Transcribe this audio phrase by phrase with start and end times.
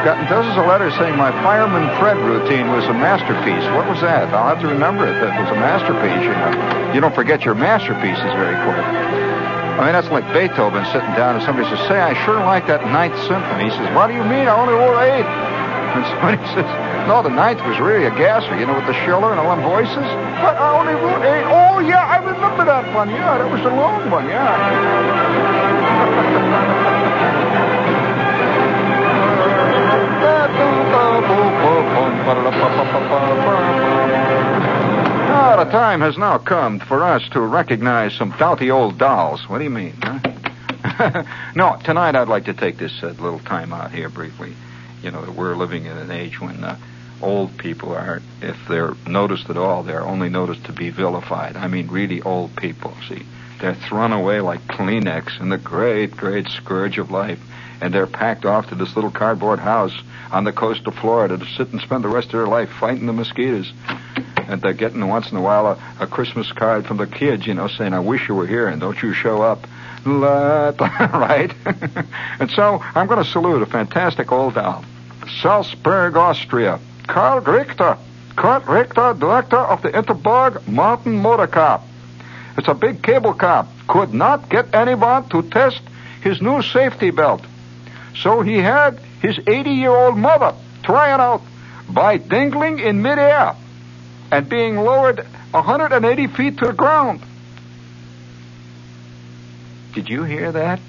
[0.00, 3.60] I've gotten dozens of letters saying my fireman Fred routine was a masterpiece.
[3.76, 4.32] What was that?
[4.32, 5.12] I'll have to remember it.
[5.20, 6.24] That was a masterpiece.
[6.24, 8.80] You know, you don't forget your masterpieces very quick.
[8.80, 12.80] I mean, that's like Beethoven sitting down and somebody says, "Say, I sure like that
[12.88, 14.48] Ninth Symphony." He says, "What do you mean?
[14.48, 15.28] I only wrote eight.
[15.90, 16.70] And somebody says,
[17.04, 18.56] "No, the Ninth was really a gasser.
[18.56, 20.08] You know, with the Schiller and all them voices."
[20.40, 21.44] But I only wrote eight.
[21.44, 23.10] Oh yeah, I remember that one.
[23.12, 24.24] Yeah, that was the long one.
[24.32, 25.49] Yeah.
[35.32, 39.46] Ah, the time has now come for us to recognize some doughty old dolls.
[39.48, 39.94] What do you mean?
[40.00, 41.24] Huh?
[41.54, 44.54] no, tonight I'd like to take this uh, little time out here briefly.
[45.02, 46.78] You know, that we're living in an age when uh,
[47.20, 51.56] old people are, if they're noticed at all, they're only noticed to be vilified.
[51.56, 53.26] I mean, really old people, see.
[53.60, 57.40] They're thrown away like Kleenex in the great, great scourge of life
[57.80, 59.96] and they're packed off to this little cardboard house
[60.30, 63.06] on the coast of Florida to sit and spend the rest of their life fighting
[63.06, 63.72] the mosquitoes.
[64.36, 67.54] And they're getting once in a while a, a Christmas card from the kids, you
[67.54, 69.66] know, saying, I wish you were here and don't you show up.
[70.06, 71.52] right?
[72.40, 74.84] and so I'm going to salute a fantastic old doll.
[75.40, 76.80] Salzburg, Austria.
[77.06, 77.98] Karl Richter.
[78.36, 81.82] Kurt Richter, director of the Untersberg Mountain Motor Car.
[82.56, 83.66] It's a big cable car.
[83.88, 85.82] Could not get anyone to test
[86.22, 87.42] his new safety belt.
[88.16, 91.42] So he had his 80 year old mother try it out
[91.88, 93.56] by dangling in midair
[94.30, 97.22] and being lowered 180 feet to the ground.
[99.94, 100.80] Did you hear that?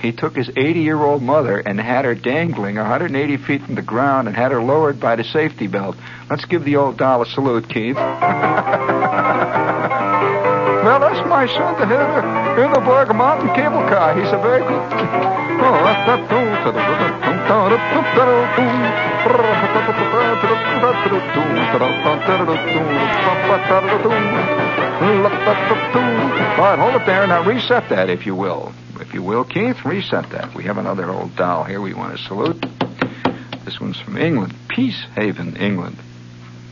[0.00, 3.82] He took his 80 year old mother and had her dangling 180 feet from the
[3.82, 5.96] ground and had her lowered by the safety belt.
[6.28, 7.96] Let's give the old doll a salute, Keith.
[11.10, 12.22] that's my son, the head of the
[12.62, 14.14] Hindenburg Mountain Cable Car.
[14.14, 14.82] He's a very good.
[15.60, 15.74] Oh,
[26.56, 27.26] All right, hold it there.
[27.26, 28.72] Now reset that, if you will.
[29.00, 30.54] If you will, Keith, reset that.
[30.54, 32.64] We have another old doll here we want to salute.
[33.64, 35.96] This one's from England, Peace Haven, England.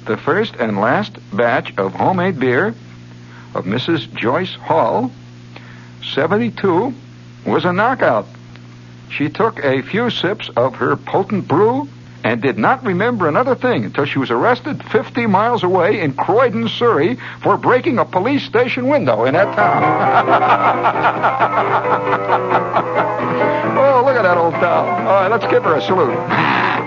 [0.04, 2.74] The first and last batch of homemade beer
[3.54, 4.12] of Mrs.
[4.14, 5.10] Joyce Hall,
[6.12, 6.92] 72,
[7.46, 8.26] was a knockout.
[9.10, 11.88] She took a few sips of her potent brew
[12.24, 16.68] and did not remember another thing until she was arrested 50 miles away in Croydon,
[16.68, 19.82] Surrey, for breaking a police station window in that town.
[23.78, 25.06] oh, look at that old town.
[25.06, 26.77] All right, let's give her a salute.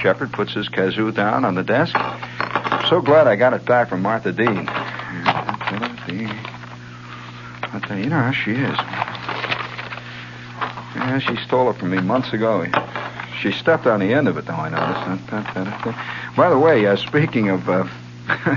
[0.00, 1.94] Shepherd puts his kazoo down on the desk.
[2.88, 4.66] So glad I got it back from Martha Dean.
[7.72, 8.76] I tell you, you know how she is.
[10.96, 12.66] Yeah, she stole it from me months ago.
[13.40, 15.26] She stepped on the end of it, though, I noticed.
[16.36, 17.86] By the way, uh, speaking of, uh,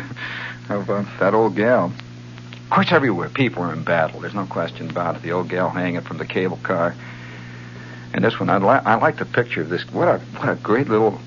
[0.69, 4.21] of uh, that old gal, of course, everywhere people are in battle.
[4.21, 5.21] There's no question about it.
[5.21, 6.95] The old gal hanging from the cable car.
[8.13, 9.83] And this one, I, li- I like the picture of this.
[9.91, 11.19] What a, what a great little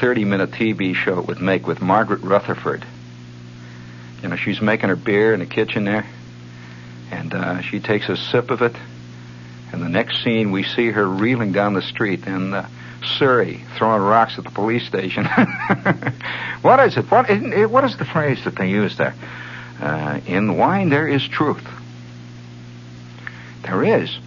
[0.00, 2.84] 30 minute TV show it would make with Margaret Rutherford.
[4.22, 6.06] You know, she's making her beer in the kitchen there,
[7.10, 8.74] and uh, she takes a sip of it,
[9.72, 12.68] and the next scene we see her reeling down the street in uh,
[13.18, 15.24] Surrey, throwing rocks at the police station.
[16.62, 17.10] what is it?
[17.10, 17.30] What,
[17.70, 19.14] what is the phrase that they use there?
[19.80, 21.64] Uh, in wine there is truth.
[23.62, 24.18] There is.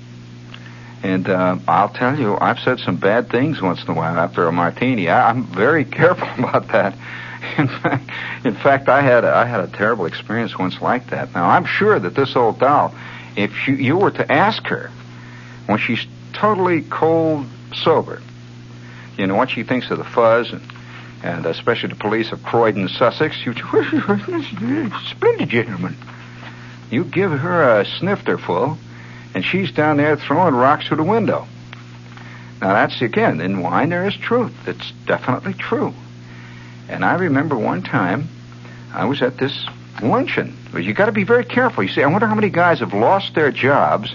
[1.03, 4.47] And uh, I'll tell you, I've said some bad things once in a while after
[4.47, 5.09] a martini.
[5.09, 6.95] I, I'm very careful about that.
[7.57, 8.09] In fact,
[8.45, 11.33] in fact, I had a, I had a terrible experience once like that.
[11.33, 12.93] Now I'm sure that this old doll,
[13.35, 14.91] if you, you were to ask her
[15.65, 18.21] when she's totally cold sober,
[19.17, 20.61] you know what she thinks of the fuzz and
[21.23, 23.53] and especially the police of Croydon, Sussex, you
[25.09, 25.95] splendid gentleman.
[26.89, 28.77] You give her a snifter full
[29.33, 31.47] and she's down there throwing rocks through the window.
[32.61, 34.53] Now that's again in wine there is truth.
[34.67, 35.93] It's definitely true.
[36.89, 38.29] And I remember one time
[38.93, 39.65] I was at this
[40.01, 40.57] luncheon.
[40.73, 41.83] You got to be very careful.
[41.83, 44.13] You see, I wonder how many guys have lost their jobs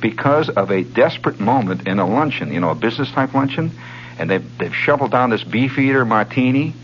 [0.00, 2.52] because of a desperate moment in a luncheon.
[2.52, 3.72] You know, a business type luncheon,
[4.18, 6.74] and they've they've shoveled down this Beefeater martini,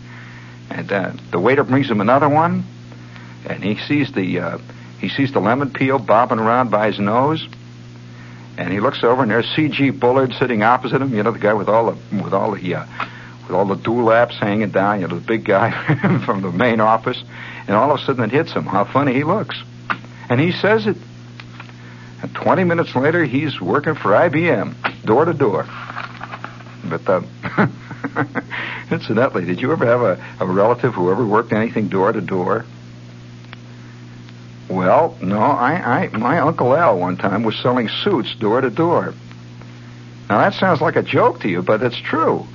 [0.69, 2.65] and uh, the waiter brings him another one,
[3.47, 4.57] and he sees the uh,
[4.99, 7.47] he sees the lemon peel bobbing around by his nose,
[8.57, 9.91] and he looks over and there's C.G.
[9.91, 11.13] Bullard sitting opposite him.
[11.13, 12.85] You know, the guy with all the with all the uh,
[13.43, 15.01] with all the dewlaps hanging down.
[15.01, 15.71] You know, the big guy
[16.25, 17.21] from the main office.
[17.67, 19.61] And all of a sudden it hits him how funny he looks,
[20.29, 20.97] and he says it.
[22.21, 25.67] And 20 minutes later, he's working for IBM, door to door.
[26.83, 27.21] But uh,
[28.91, 32.65] incidentally, did you ever have a, a relative who ever worked anything door to door?
[34.69, 39.13] Well, no, I, I, my Uncle Al one time was selling suits door to door.
[40.29, 42.45] Now that sounds like a joke to you, but it's true.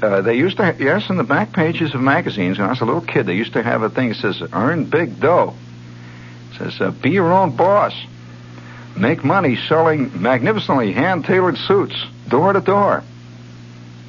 [0.00, 2.84] Uh, they used to, yes, in the back pages of magazines, when I was a
[2.84, 5.54] little kid, they used to have a thing that says, earn big dough.
[6.52, 7.94] It says, uh, be your own boss.
[8.96, 11.94] Make money selling magnificently hand-tailored suits,
[12.28, 13.02] door to door.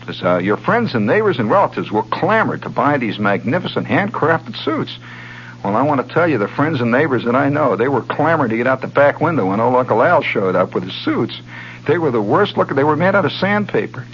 [0.05, 4.55] Says, uh, your friends and neighbors and relatives will clamor to buy these magnificent handcrafted
[4.63, 4.97] suits.
[5.63, 8.01] Well, I want to tell you, the friends and neighbors that I know, they were
[8.01, 10.93] clamoring to get out the back window when old Uncle Al showed up with his
[10.93, 11.39] suits.
[11.85, 12.75] They were the worst looking.
[12.75, 14.05] They were made out of sandpaper.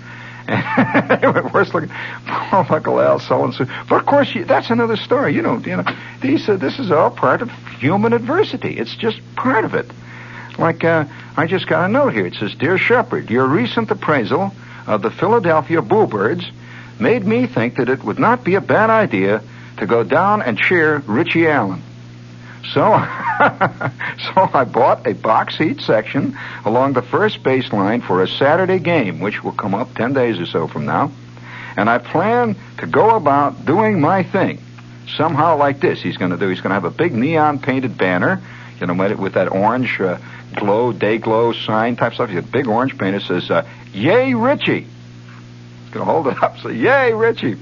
[1.54, 1.90] worst looking.
[2.26, 3.72] Poor Uncle Al selling suits.
[3.88, 5.36] But of course, that's another story.
[5.36, 5.84] You know, you know.
[6.22, 8.78] He said this is all part of human adversity.
[8.78, 9.90] It's just part of it.
[10.58, 12.26] Like uh, I just got a note here.
[12.26, 14.54] It says, "Dear Shepherd, your recent appraisal
[14.88, 16.46] of the Philadelphia Bluebirds
[17.00, 19.42] made me think that it would not be a bad idea."
[19.78, 21.82] To go down and cheer Richie Allen.
[22.74, 28.80] So, so I bought a box seat section along the first baseline for a Saturday
[28.80, 31.12] game, which will come up 10 days or so from now.
[31.78, 34.62] And I plan to go about doing my thing.
[35.18, 36.48] Somehow like this, he's going to do.
[36.48, 38.42] He's going to have a big neon painted banner,
[38.80, 40.18] you know, with that orange uh,
[40.56, 42.30] glow, day glow sign type stuff.
[42.30, 44.82] He's got a big orange that says, uh, Yay, Richie!
[44.82, 47.58] He's going to hold it up, say, Yay, Richie!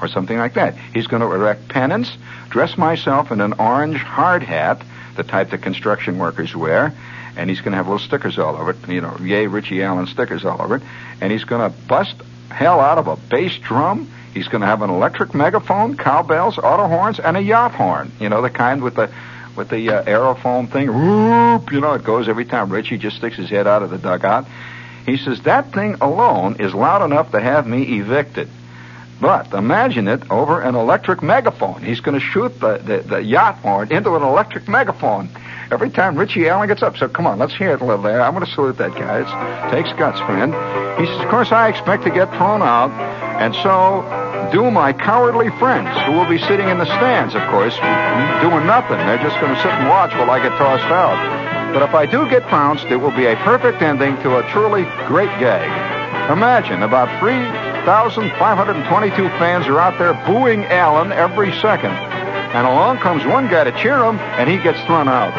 [0.00, 0.76] Or something like that.
[0.94, 2.10] He's going to erect pennants,
[2.50, 4.82] dress myself in an orange hard hat,
[5.16, 6.94] the type that construction workers wear,
[7.36, 10.06] and he's going to have little stickers all over it, you know, yay, Richie Allen
[10.06, 10.82] stickers all over it,
[11.20, 12.14] and he's going to bust
[12.50, 14.10] hell out of a bass drum.
[14.34, 18.12] He's going to have an electric megaphone, cowbells, auto horns, and a yacht horn.
[18.20, 19.10] You know, the kind with the
[19.56, 20.86] with the uh, aerofoam thing.
[20.86, 23.98] Whoop, you know, it goes every time Richie just sticks his head out of the
[23.98, 24.46] dugout.
[25.04, 28.48] He says that thing alone is loud enough to have me evicted.
[29.20, 31.82] But imagine it over an electric megaphone.
[31.82, 35.28] He's going to shoot the, the, the, yacht horn into an electric megaphone
[35.72, 36.96] every time Richie Allen gets up.
[36.96, 38.22] So come on, let's hear it a little there.
[38.22, 39.20] I'm going to salute that guy.
[39.20, 40.54] It takes guts, friend.
[41.00, 42.90] He says, of course, I expect to get thrown out,
[43.42, 44.06] and so
[44.52, 47.74] do my cowardly friends who will be sitting in the stands, of course,
[48.40, 48.98] doing nothing.
[48.98, 51.74] They're just going to sit and watch while I get tossed out.
[51.74, 54.84] But if I do get pounced, it will be a perfect ending to a truly
[55.06, 55.68] great gag.
[56.30, 61.92] Imagine about three 1,522 fans are out there booing Allen every second.
[61.92, 65.32] And along comes one guy to cheer him, and he gets thrown out.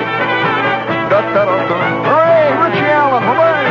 [2.05, 3.65] Hooray, Richie Allen, hooray!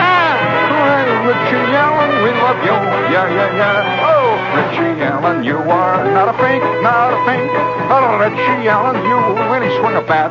[0.00, 2.72] Hey, Richie Allen, we love you.
[3.12, 4.11] Yeah, yeah, yeah.
[4.52, 7.48] Richie Allen, you are not a fake, not a fake.
[7.88, 9.16] Oh, Richie Allen, you
[9.48, 10.28] really swing a bat.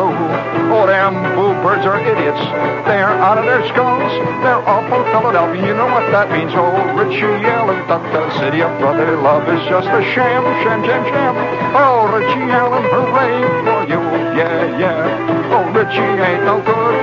[0.00, 2.40] Oh, them boo birds are idiots.
[2.88, 4.12] They're out of their skulls.
[4.40, 5.60] They're from Philadelphia.
[5.66, 6.52] You know what that means.
[6.56, 11.04] Oh, Richie Allen, that the city of brother love is just a sham, sham, sham,
[11.04, 11.34] sham.
[11.76, 14.00] Oh, Richie Allen, hooray for you.
[14.40, 15.52] Yeah, yeah.
[15.52, 16.96] Oh, Richie ain't no good.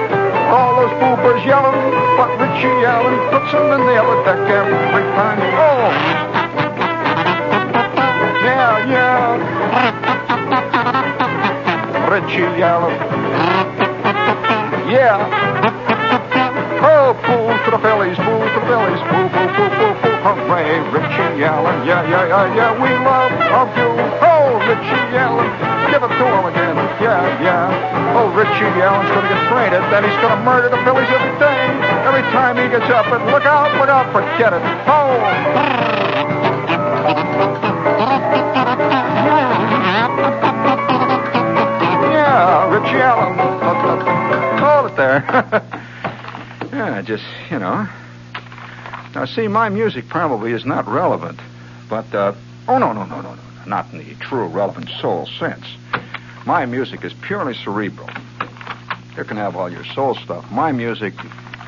[0.50, 1.76] All those boopers yelling,
[2.18, 5.40] but Richie Allen puts them in the upper deck every time.
[5.60, 6.37] Oh!
[12.18, 12.98] Richie Allen.
[14.90, 15.22] Yeah.
[16.82, 20.18] Oh, boo to the Phillies, boo to the Phillies, boo, boo, boo, boo, boo.
[20.26, 21.86] Hooray, Richie Allen.
[21.86, 22.74] Yeah, yeah, yeah, yeah.
[22.74, 23.94] We love of you.
[24.26, 25.46] Oh, Richie Allen.
[25.94, 26.76] Give it to him again.
[26.98, 28.18] Yeah, yeah.
[28.18, 29.86] Oh, Richie Allen's to get traded.
[29.94, 31.70] Then he's to murder the Phillies every day.
[32.02, 33.06] Every time he gets up.
[33.14, 34.64] And look out, look out, forget it.
[34.90, 36.37] Oh!
[46.72, 47.88] yeah, just, you know.
[49.16, 51.40] Now, see, my music probably is not relevant,
[51.90, 52.34] but, uh,
[52.68, 55.66] oh, no, no, no, no, no, not in the true relevant soul sense.
[56.46, 58.10] My music is purely cerebral.
[59.16, 60.50] You can have all your soul stuff.
[60.52, 61.14] My music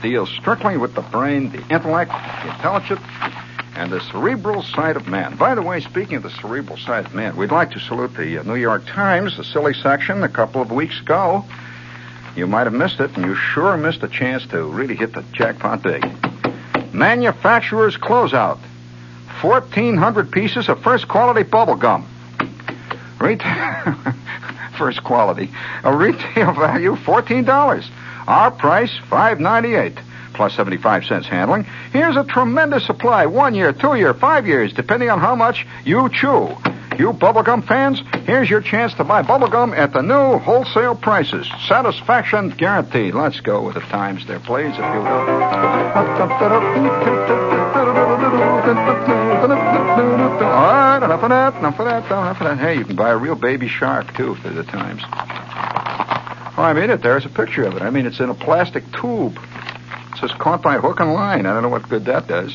[0.02, 3.02] deals strictly with the brain, the intellect, the intelligence,
[3.76, 5.36] and the cerebral side of man.
[5.38, 8.38] By the way, speaking of the cerebral side of man, we'd like to salute the
[8.38, 11.44] uh, New York Times, the silly section, a couple of weeks ago.
[12.36, 15.24] You might have missed it, and you sure missed a chance to really hit the
[15.34, 16.06] jackpot big.
[16.94, 18.60] Manufacturer's closeout.
[19.42, 22.08] 1,400 pieces of first quality bubble gum.
[23.20, 23.96] Retail.
[24.78, 25.52] first quality.
[25.84, 27.90] A retail value, $14.
[28.28, 30.00] Our price, $5.98
[30.34, 31.66] plus 75 cents handling.
[31.92, 33.26] Here's a tremendous supply.
[33.26, 36.56] One year, two year, five years, depending on how much you chew.
[37.00, 41.50] You bubblegum fans, here's your chance to buy bubblegum at the new wholesale prices.
[41.66, 43.14] Satisfaction guaranteed.
[43.14, 45.30] Let's go with the times there, please, if you will.
[51.00, 52.58] Enough of that, enough of that, enough of that.
[52.58, 55.02] Hey, you can buy a real baby shark, too, for the times.
[55.08, 57.02] Oh, I mean it.
[57.02, 57.82] There's a picture of it.
[57.82, 59.40] I mean, it's in a plastic tube.
[60.12, 61.46] It says caught by hook and line.
[61.46, 62.54] I don't know what good that does.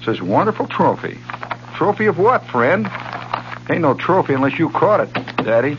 [0.00, 1.18] It says wonderful trophy.
[1.74, 2.90] Trophy of what, friend?
[3.70, 5.12] Ain't no trophy unless you caught it,
[5.44, 5.76] Daddy.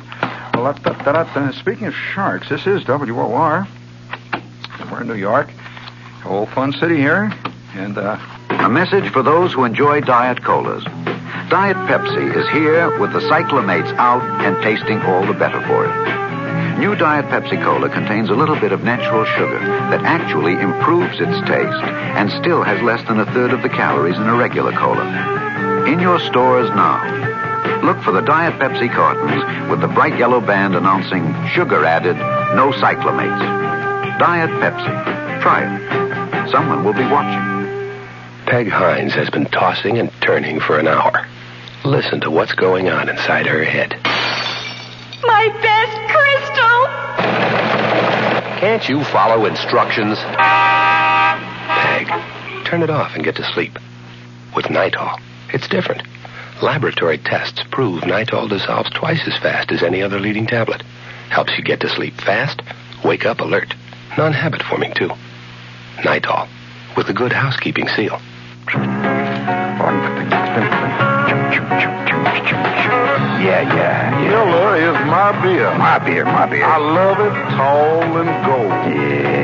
[0.53, 3.67] Da, Speaking of sharks, this is WOR.
[4.89, 5.49] We're in New York.
[6.25, 7.33] Old fun city here.
[7.73, 8.17] And, uh...
[8.49, 10.83] A message for those who enjoy diet colas.
[11.49, 16.77] Diet Pepsi is here with the cyclamates out and tasting all the better for it.
[16.79, 21.39] New Diet Pepsi Cola contains a little bit of natural sugar that actually improves its
[21.47, 21.83] taste
[22.15, 25.87] and still has less than a third of the calories in a regular cola.
[25.87, 27.30] In your stores now.
[27.83, 32.15] Look for the Diet Pepsi cartons with the bright yellow band announcing sugar added,
[32.55, 34.19] no cyclamates.
[34.19, 35.41] Diet Pepsi.
[35.41, 36.51] Try it.
[36.51, 37.41] Someone will be watching.
[38.45, 41.25] Peg Hines has been tossing and turning for an hour.
[41.83, 43.95] Listen to what's going on inside her head.
[45.23, 46.85] My best crystal!
[48.59, 50.19] Can't you follow instructions?
[51.79, 52.07] Peg,
[52.65, 53.79] turn it off and get to sleep.
[54.55, 55.19] With Nytol,
[55.51, 56.03] it's different.
[56.61, 60.83] Laboratory tests prove Nytol dissolves twice as fast as any other leading tablet.
[61.29, 62.61] Helps you get to sleep fast,
[63.03, 63.73] wake up alert.
[64.17, 65.09] Non-habit forming, too.
[65.97, 66.47] Nytol,
[66.95, 68.21] with the good housekeeping seal.
[73.41, 74.29] Yeah, yeah, yeah.
[74.29, 75.75] Miller is my beer.
[75.77, 76.63] My beer, my beer.
[76.63, 78.95] I love it tall and gold.
[78.95, 79.40] Yeah.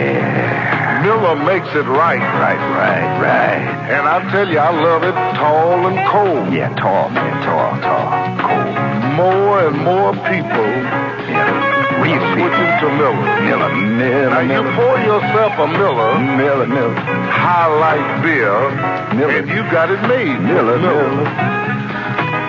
[1.27, 2.19] Miller makes it right.
[2.19, 3.91] Right, right, right.
[3.91, 6.53] And I tell you, I love it tall and cold.
[6.53, 8.07] Yeah, tall, man, tall, tall,
[8.39, 9.15] cold.
[9.15, 10.67] More and more people
[11.27, 11.99] Yeah.
[11.99, 13.41] Real switching to Miller.
[13.43, 14.75] Miller, Miller, Now, you Miller.
[14.75, 16.95] pour yourself a Miller Miller, Miller.
[16.95, 18.69] High Life beer,
[19.17, 19.37] Miller.
[19.39, 20.39] and you got it made.
[20.41, 21.56] Miller, Miller.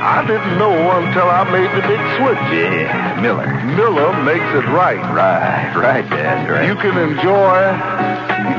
[0.09, 2.41] I didn't know until I made the big switch.
[2.49, 3.45] Yeah, Miller.
[3.77, 4.97] Miller makes it right.
[5.13, 6.65] Right, right, Dad, right.
[6.65, 8.09] You can enjoy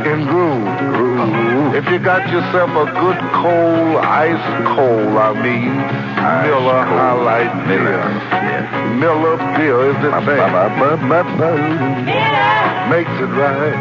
[0.05, 0.69] and groove.
[0.93, 1.73] Groove.
[1.73, 4.37] If you got yourself a good cold, ice
[4.77, 7.01] cold, I mean, Ice Miller cold.
[7.01, 7.97] High Life Miller.
[7.97, 8.93] Yeah.
[9.01, 10.45] Miller Beer is the thing.
[12.93, 13.73] Makes it right.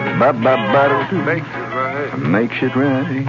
[1.26, 2.18] Makes it right.
[2.18, 3.28] Makes it right.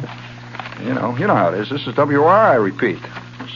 [0.79, 1.69] You know, you know how it is.
[1.69, 2.99] This is WR, I repeat.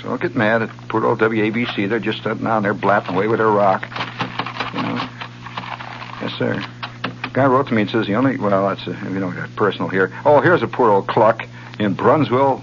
[0.03, 1.87] So don't get mad at poor old WABC.
[1.87, 3.83] They're just sitting down there blapping away with their rock.
[4.73, 5.09] You know.
[6.21, 6.65] Yes, sir.
[7.31, 10.11] Guy wrote to me and says the only well, that's uh, you know personal here.
[10.25, 11.47] Oh, here's a poor old cluck
[11.79, 12.61] in Burnsville,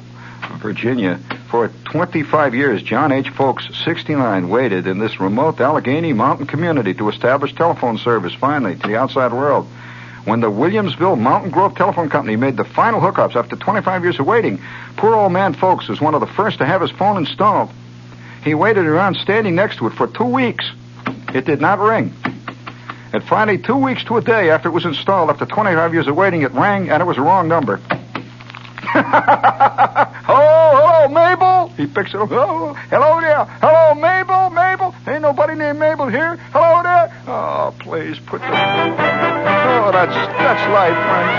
[0.58, 1.18] Virginia.
[1.48, 3.30] For 25 years, John H.
[3.30, 8.86] Folks, 69, waited in this remote Allegheny mountain community to establish telephone service finally to
[8.86, 9.66] the outside world.
[10.24, 14.26] When the Williamsville Mountain Grove Telephone Company made the final hookups after 25 years of
[14.26, 14.60] waiting,
[14.96, 17.70] poor old man Folks was one of the first to have his phone installed.
[18.44, 20.70] He waited around standing next to it for two weeks.
[21.34, 22.12] It did not ring.
[23.12, 26.16] And finally, two weeks to a day after it was installed, after 25 years of
[26.16, 27.76] waiting, it rang and it was a wrong number.
[28.92, 29.04] hello,
[30.26, 31.68] hello, Mabel.
[31.76, 32.28] He picks it up.
[32.28, 33.44] Hello, hello there.
[33.44, 34.94] Hello, Mabel, Mabel.
[35.06, 36.36] Ain't nobody named Mabel here.
[36.52, 36.79] Hello.
[37.42, 38.46] Oh, please put the.
[38.46, 41.32] Oh, that's that's life, friends.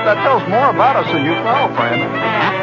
[0.06, 2.59] that tells more about us than you know, friend.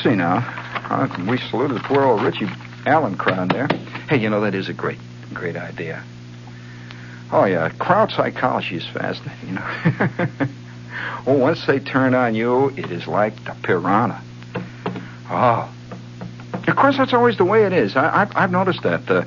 [0.00, 0.38] Let's see now.
[0.88, 2.48] Uh, we saluted the poor old Richie
[2.86, 3.66] Allen crowd there.
[4.08, 4.98] Hey, you know, that is a great,
[5.34, 6.02] great idea.
[7.30, 7.68] Oh, yeah.
[7.68, 10.46] Crowd psychology is fascinating, you know.
[11.26, 14.22] oh, once they turn on you, it is like the piranha.
[15.28, 15.70] Oh.
[16.66, 17.94] Of course, that's always the way it is.
[17.94, 19.24] I, I've, I've noticed that uh,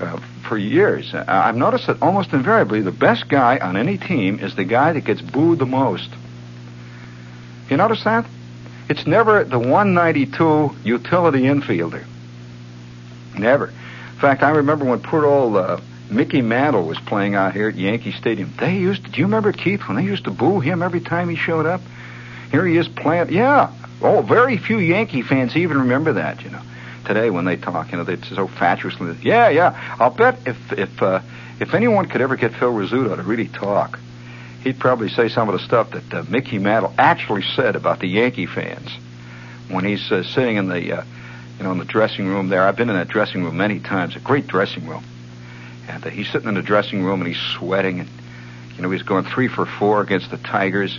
[0.00, 1.14] uh, for years.
[1.14, 4.92] Uh, I've noticed that almost invariably the best guy on any team is the guy
[4.92, 6.10] that gets booed the most.
[7.70, 8.26] You notice that?
[8.88, 12.04] It's never the 192 utility infielder.
[13.36, 13.68] Never.
[13.68, 17.74] In fact, I remember when poor old uh, Mickey Mantle was playing out here at
[17.74, 18.52] Yankee Stadium.
[18.58, 21.28] They used to, do you remember Keith when they used to boo him every time
[21.28, 21.80] he showed up?
[22.50, 23.32] Here he is playing.
[23.32, 23.72] Yeah.
[24.00, 26.62] Oh, very few Yankee fans even remember that, you know.
[27.06, 29.16] Today when they talk, you know, they're so fatuously.
[29.22, 29.96] Yeah, yeah.
[29.98, 31.20] I'll bet if if uh,
[31.60, 33.98] if anyone could ever get Phil Rizzuto to really talk,
[34.66, 38.08] he'd probably say some of the stuff that uh, Mickey Mantle actually said about the
[38.08, 38.90] Yankee fans
[39.68, 41.04] when he's uh, sitting in the uh,
[41.58, 42.64] you know in the dressing room there.
[42.64, 44.16] I've been in that dressing room many times.
[44.16, 45.04] A great dressing room,
[45.88, 48.08] and uh, he's sitting in the dressing room and he's sweating and
[48.74, 50.98] you know he's going three for four against the Tigers,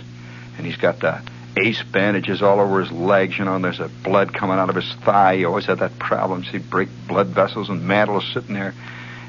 [0.56, 1.20] and he's got the
[1.58, 4.76] ace bandages all over his legs, you know, and there's a blood coming out of
[4.76, 5.36] his thigh.
[5.36, 6.42] He always had that problem.
[6.44, 8.72] So he'd break blood vessels, and Mantle is sitting there,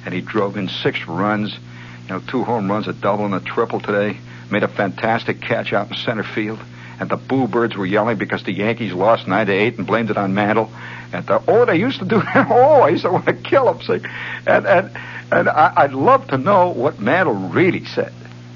[0.05, 3.41] and he drove in six runs, you know, two home runs, a double and a
[3.41, 4.17] triple today.
[4.51, 6.59] Made a fantastic catch out in center field.
[6.99, 10.09] And the Boo Birds were yelling because the Yankees lost nine to eight and blamed
[10.09, 10.69] it on Mantle.
[11.13, 12.47] And the, oh, they used to do that.
[12.51, 13.81] Oh, I used to want to kill him.
[13.81, 14.05] See,
[14.45, 14.91] and and
[15.31, 18.11] and I, I'd love to know what Mantle really said,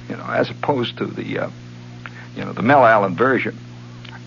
[0.10, 1.50] you know, as opposed to the, uh,
[2.36, 3.58] you know, the Mel Allen version.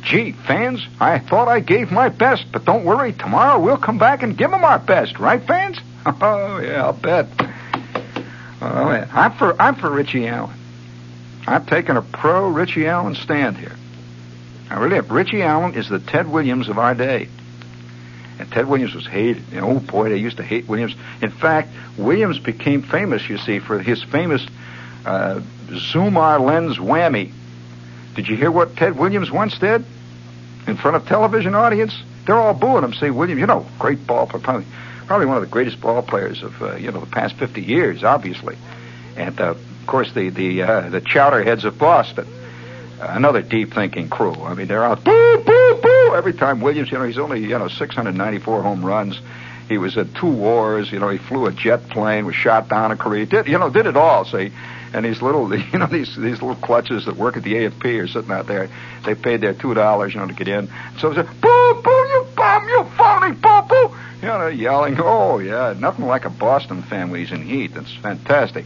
[0.03, 3.13] Gee, fans, I thought I gave my best, but don't worry.
[3.13, 5.79] Tomorrow we'll come back and give 'em our best, right, fans?
[6.07, 7.27] Oh yeah, I'll bet.
[8.63, 10.55] Oh yeah, I'm for I'm for Richie Allen.
[11.47, 13.77] I'm taking a pro Richie Allen stand here.
[14.69, 15.07] I really am.
[15.09, 17.29] Richie Allen is the Ted Williams of our day.
[18.39, 19.53] And Ted Williams was hated.
[19.53, 20.95] Know, oh boy, they used to hate Williams.
[21.23, 24.47] In fact, Williams became famous, you see, for his famous
[25.07, 27.33] uh, Zoomar lens whammy.
[28.15, 29.85] Did you hear what Ted Williams once did
[30.67, 31.97] in front of television audience?
[32.27, 32.93] They're all booing him.
[32.93, 34.67] Say, Williams, you know, great ball player, probably,
[35.07, 38.03] probably one of the greatest ball players of uh, you know the past 50 years,
[38.03, 38.57] obviously.
[39.17, 39.55] And uh,
[39.87, 42.27] of course, the the uh, the chowderheads of Boston,
[42.99, 44.33] another deep thinking crew.
[44.33, 46.91] I mean, they're out boo boo boo every time Williams.
[46.91, 49.21] You know, he's only you know 694 home runs.
[49.69, 50.91] He was at two wars.
[50.91, 53.27] You know, he flew a jet plane, was shot down in Korea.
[53.27, 53.71] Did you know?
[53.71, 54.25] Did it all.
[54.25, 54.51] See,
[54.93, 58.09] and these little, you know, these these little clutches that work at the A&P are
[58.09, 58.69] sitting out there.
[59.05, 60.69] They paid their two dollars, you know, to get in.
[60.99, 64.97] So they said, "Boo, boo, you bum, you phony, boo, boo." You know, yelling.
[64.99, 67.73] Oh yeah, nothing like a Boston fan when he's in heat.
[67.73, 68.65] That's fantastic.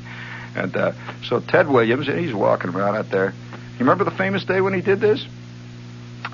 [0.54, 0.92] And uh,
[1.24, 3.34] so Ted Williams, he's walking around out there.
[3.74, 5.24] You remember the famous day when he did this?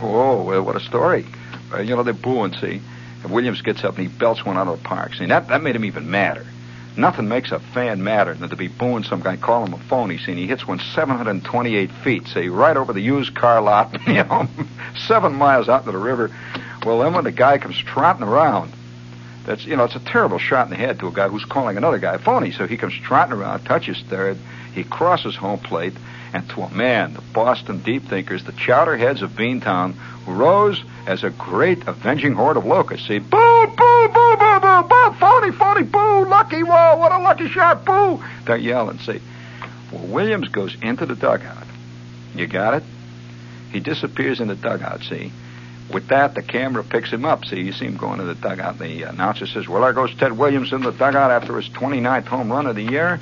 [0.01, 1.27] Oh, well, what a story.
[1.73, 2.81] Uh, you know, they're booing, see.
[3.23, 5.15] And Williams gets up and he belts one out of the park.
[5.15, 6.47] See, that, that made him even madder.
[6.97, 10.17] Nothing makes a fan madder than to be booing some guy, call him a phony.
[10.17, 14.25] See, and he hits one 728 feet, see, right over the used car lot, you
[14.25, 14.49] know,
[15.07, 16.31] seven miles out into the river.
[16.85, 18.73] Well, then when the guy comes trotting around,
[19.47, 21.77] That's you know, it's a terrible shot in the head to a guy who's calling
[21.77, 22.51] another guy phony.
[22.51, 24.39] So he comes trotting around, touches third,
[24.75, 25.95] he crosses home plate,
[26.33, 29.95] and to a man, the Boston deep thinkers, the chowderheads of Beantown,
[30.27, 33.07] rose as a great avenging horde of locusts.
[33.07, 37.49] See, boo, boo, boo, boo, boo, boo, phony, phony, boo, lucky, whoa, what a lucky
[37.49, 38.23] shot, boo.
[38.45, 38.99] They're yelling.
[38.99, 39.21] See,
[39.93, 41.67] well, Williams goes into the dugout.
[42.35, 42.83] You got it?
[43.71, 45.31] He disappears in the dugout, see?
[45.93, 47.45] With that, the camera picks him up.
[47.45, 48.79] See, you see him going to the dugout.
[48.79, 52.51] The announcer says, Well, there goes Ted Williams in the dugout after his 29th home
[52.51, 53.21] run of the year.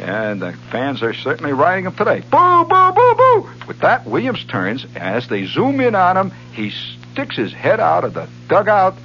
[0.00, 2.20] And the fans are certainly riding him today.
[2.20, 3.50] Boo, boo, boo, boo.
[3.68, 4.84] With that, Williams turns.
[4.96, 6.70] As they zoom in on him, he
[7.12, 8.96] sticks his head out of the dugout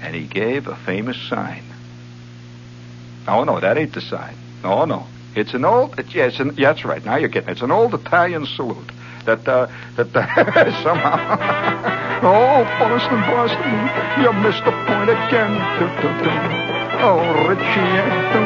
[0.00, 1.64] and he gave a famous sign.
[3.26, 4.36] Oh, no, that ain't the sign.
[4.62, 5.06] Oh, no.
[5.34, 7.04] It's an old, it's, yeah, yeah, that's right.
[7.04, 7.52] Now you're getting it.
[7.52, 8.90] It's an old Italian salute
[9.24, 11.16] that, uh, that uh, somehow.
[12.22, 15.54] oh, Boston, Boston, you missed the point again.
[17.00, 18.38] Oh, Richie.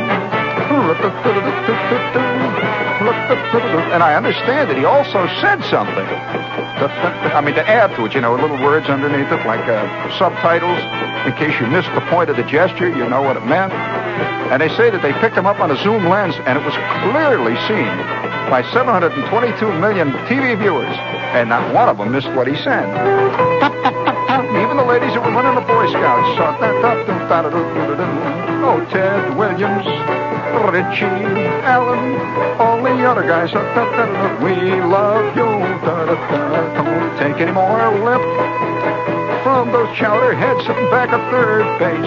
[3.92, 6.06] And I understand that he also said something.
[6.06, 10.78] I mean, to add to it, you know, little words underneath it, like uh, subtitles,
[11.26, 13.72] in case you missed the point of the gesture, you know what it meant.
[14.52, 16.74] And they say that they picked him up on a zoom lens, and it was
[17.02, 18.21] clearly seen
[18.52, 20.94] by 722 million TV viewers,
[21.32, 22.84] and not one of them missed what he said.
[24.60, 26.76] Even the ladies that were running the Boy Scouts saw that.
[28.60, 29.88] Oh, Ted Williams,
[30.68, 31.08] Richie
[31.64, 32.20] Allen,
[32.60, 33.48] all the other guys.
[34.44, 35.48] We love you.
[35.80, 38.20] Don't take any more lip
[39.42, 42.04] from those chowder heads back at third base.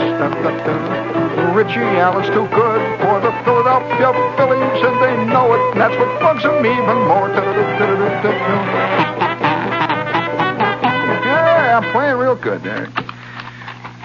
[1.56, 3.34] Richie Allen's too good for the
[3.82, 5.60] Philadelphia Phillies, and they know it.
[5.72, 7.30] And that's what bugs them even more.
[11.26, 12.90] Yeah, I'm playing real good there.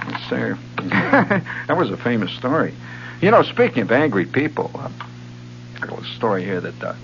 [0.08, 0.58] Yes, sir.
[1.68, 2.74] that was a famous story.
[3.20, 4.90] You know, speaking of angry people, uh,
[5.82, 6.94] I got a story here that, uh,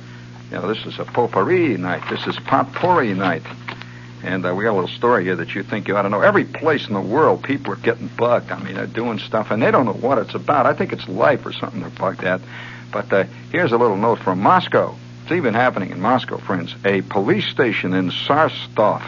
[0.51, 2.03] you know, this is a potpourri night.
[2.11, 3.43] This is potpourri night.
[4.27, 6.21] And uh, we got a little story here that you think you ought to know.
[6.21, 8.51] Every place in the world, people are getting bugged.
[8.51, 10.67] I mean, they're doing stuff, and they don't know what it's about.
[10.67, 12.41] I think it's life or something they're bugged at.
[12.91, 14.97] But uh, here's a little note from Moscow.
[15.23, 16.75] It's even happening in Moscow, friends.
[16.85, 19.05] A police station in Saratov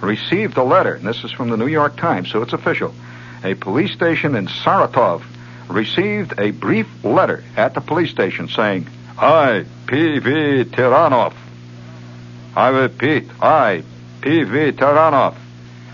[0.00, 2.94] received a letter, and this is from the New York Times, so it's official.
[3.44, 5.24] A police station in Saratov
[5.68, 8.86] received a brief letter at the police station saying,
[9.18, 10.64] I, P.V.
[10.70, 11.34] Tiranov.
[12.56, 13.84] I repeat, I,
[14.24, 14.72] P.V.
[14.72, 15.36] Taranov,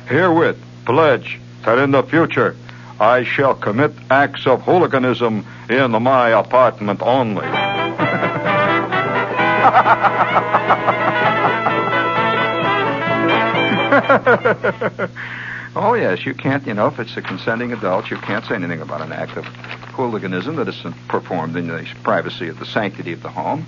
[0.06, 2.54] herewith pledge that in the future
[3.00, 7.46] I shall commit acts of hooliganism in my apartment only.
[15.74, 18.80] oh, yes, you can't, you know, if it's a consenting adult, you can't say anything
[18.80, 23.24] about an act of hooliganism that is performed in the privacy of the sanctity of
[23.24, 23.66] the home.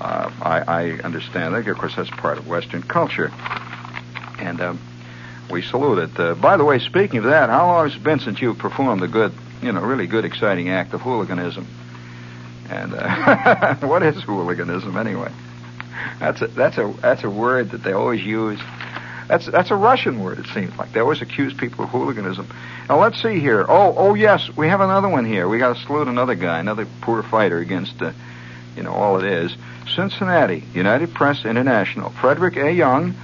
[0.00, 1.68] Uh, I, I, understand that.
[1.68, 3.30] Of course, that's part of Western culture.
[4.38, 4.80] And um,
[5.50, 6.18] we salute it.
[6.18, 9.02] Uh, by the way, speaking of that, how long has it been since you performed
[9.02, 11.66] a good, you know, really good, exciting act of hooliganism?
[12.68, 15.32] And uh, what is hooliganism anyway?
[16.18, 18.60] That's a, that's a that's a word that they always use.
[19.28, 20.38] That's that's a Russian word.
[20.38, 22.48] It seems like they always accuse people of hooliganism.
[22.88, 23.64] Now let's see here.
[23.68, 25.48] Oh oh yes, we have another one here.
[25.48, 28.12] We got to salute another guy, another poor fighter against, uh,
[28.76, 29.56] you know, all it is.
[29.94, 32.10] Cincinnati United Press International.
[32.10, 32.70] Frederick A.
[32.70, 33.14] Young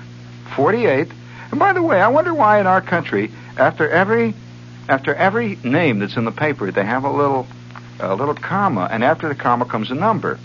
[0.56, 1.08] 48.
[1.50, 4.34] And by the way, I wonder why in our country, after every
[4.88, 7.46] after every name that's in the paper, they have a little
[8.00, 10.38] a little comma, and after the comma comes a number.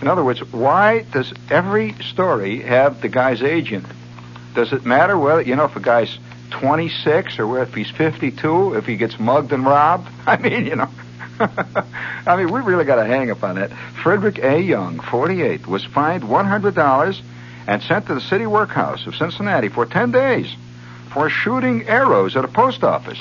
[0.00, 3.96] In other words, why does every story have the guy's age in it?
[4.54, 6.16] Does it matter whether you know if a guy's
[6.50, 10.08] 26 or if he's 52, if he gets mugged and robbed?
[10.26, 10.90] I mean, you know.
[11.40, 13.72] I mean, we really got a hang up on that.
[14.02, 14.60] Frederick A.
[14.60, 17.22] Young, 48, was fined $100
[17.68, 20.52] and sent to the city workhouse of Cincinnati for 10 days
[21.12, 23.18] for shooting arrows at a post office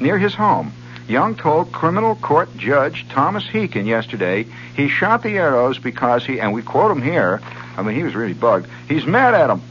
[0.00, 0.72] near his home.
[1.08, 6.52] Young told criminal court judge Thomas Heekin yesterday he shot the arrows because he, and
[6.52, 7.40] we quote him here,
[7.76, 8.66] I mean, he was really bugged.
[8.88, 9.62] He's mad at him.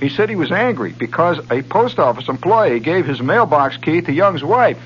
[0.00, 4.12] He said he was angry because a post office employee gave his mailbox key to
[4.12, 4.82] Young's wife.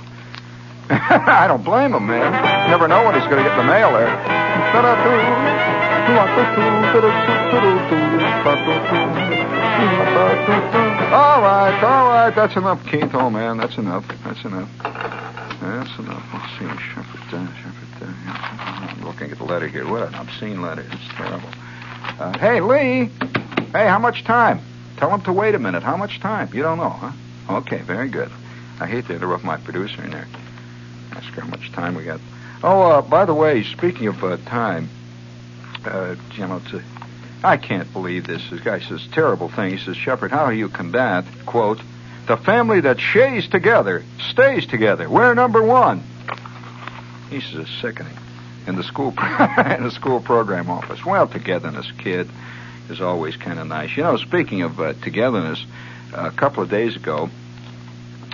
[0.90, 2.64] I don't blame him, man.
[2.64, 4.16] You never know when he's going to get the mail there.
[11.12, 13.12] All right, all right, that's enough, Keith.
[13.12, 14.07] Oh, man, that's enough.
[14.25, 14.69] That's enough.
[14.83, 16.23] That's enough.
[16.33, 16.66] Let's see.
[16.95, 19.88] Shepherd, uh, Shepherd, uh, I'm looking at the letter here.
[19.88, 20.85] What an obscene letter.
[20.88, 21.49] It's terrible.
[22.21, 23.11] Uh, hey, Lee.
[23.73, 24.61] Hey, how much time?
[24.99, 25.83] Tell him to wait a minute.
[25.83, 26.49] How much time?
[26.55, 27.12] You don't know, huh?
[27.59, 28.31] Okay, very good.
[28.79, 30.29] I hate to interrupt my producer in there.
[31.12, 32.21] Ask her how much time we got.
[32.62, 34.88] Oh, uh, by the way, speaking of uh, time,
[35.87, 36.61] uh, you know,
[37.42, 38.42] I can't believe this.
[38.51, 39.77] This guy says terrible thing.
[39.77, 41.81] He says, Shepherd, how do you combat, quote,
[42.27, 45.09] the family that shays together stays together.
[45.09, 46.03] We're number one.
[47.31, 48.16] He says it's sickening.
[48.66, 51.05] In the school in the school program office.
[51.05, 52.29] Well, togetherness, kid,
[52.90, 53.96] is always kind of nice.
[53.96, 55.64] You know, speaking of uh, togetherness,
[56.12, 57.31] a couple of days ago,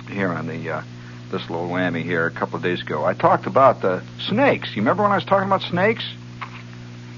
[0.09, 0.81] here on the uh,
[1.29, 4.75] this little whammy here, a couple of days ago, I talked about the snakes.
[4.75, 6.03] You remember when I was talking about snakes?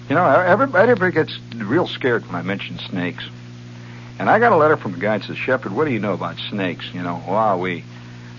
[0.10, 3.24] You know, everybody, gets real scared when I mention snakes.
[4.20, 6.14] And I got a letter from a guy that says, Shepherd, what do you know
[6.14, 6.86] about snakes?
[6.94, 7.84] You know, wow, we.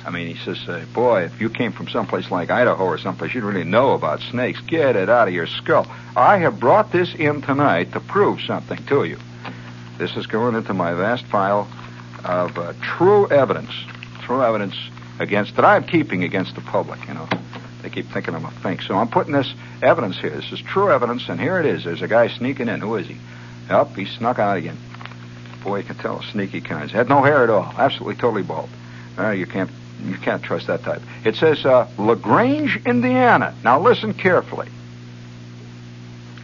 [0.05, 3.35] I mean, he says, uh, boy, if you came from someplace like Idaho or someplace,
[3.35, 4.61] you'd really know about snakes.
[4.61, 5.89] Get it out of your skull.
[6.15, 9.19] I have brought this in tonight to prove something to you.
[9.99, 11.67] This is going into my vast file
[12.25, 13.73] of uh, true evidence,
[14.23, 14.77] true evidence
[15.19, 17.01] against that I'm keeping against the public.
[17.09, 17.29] You know,
[17.87, 20.31] they keep thinking I'm a fake, so I'm putting this evidence here.
[20.31, 21.85] This is true evidence, and here it is.
[21.85, 22.81] There's a guy sneaking in.
[22.81, 23.17] Who is he?
[23.71, 24.77] Yep, he snuck out again.
[25.63, 26.91] Boy, you can tell sneaky kinds.
[26.91, 27.73] Had no hair at all.
[27.79, 28.69] Absolutely, totally bald.
[29.17, 29.71] Uh, you can't
[30.03, 31.01] you can't trust that type.
[31.25, 33.55] It says uh, Lagrange, Indiana.
[33.63, 34.69] Now listen carefully.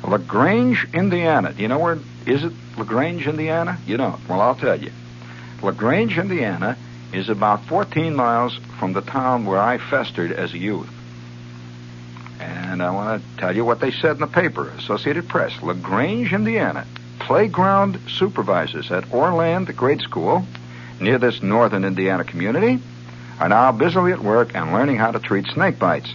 [0.06, 1.52] Lagrange, Indiana.
[1.52, 2.52] Do you know where is it?
[2.78, 3.78] Lagrange, Indiana?
[3.84, 4.28] You don't.
[4.28, 4.92] Well, I'll tell you.
[5.60, 6.78] Lagrange, Indiana
[7.12, 10.88] is about 14 miles from the town where I festered as a youth.
[12.72, 15.52] And I want to tell you what they said in the paper, Associated Press.
[15.60, 16.86] Lagrange, Indiana
[17.18, 20.46] playground supervisors at Orland Grade School
[20.98, 22.80] near this northern Indiana community
[23.38, 26.10] are now busily at work and learning how to treat snake bites.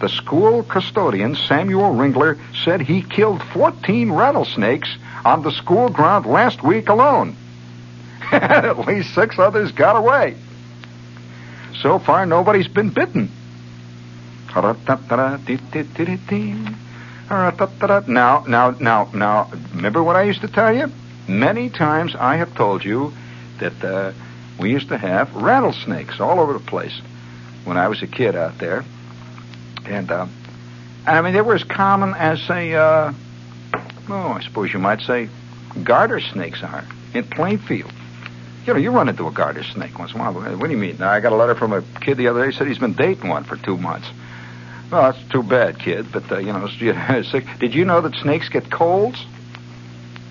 [0.00, 6.62] The school custodian, Samuel Ringler, said he killed 14 rattlesnakes on the school ground last
[6.62, 7.36] week alone.
[8.30, 10.36] at least six others got away.
[11.82, 13.32] So far, nobody's been bitten.
[18.08, 20.90] Now, now, now, now, remember what I used to tell you?
[21.28, 23.12] Many times I have told you
[23.58, 24.12] that uh,
[24.60, 26.98] we used to have rattlesnakes all over the place
[27.64, 28.84] when I was a kid out there.
[29.84, 30.26] And, uh,
[31.06, 33.12] I mean, they were as common as, say, uh,
[34.08, 35.28] oh, I suppose you might say,
[35.82, 37.92] garter snakes are in Plainfield.
[38.66, 40.56] You know, you run into a garter snake once in a while.
[40.56, 41.00] What do you mean?
[41.02, 43.44] I got a letter from a kid the other day said he's been dating one
[43.44, 44.08] for two months.
[44.90, 46.12] Well, that's too bad, kid.
[46.12, 46.68] But uh, you know,
[47.58, 49.24] did you know that snakes get colds?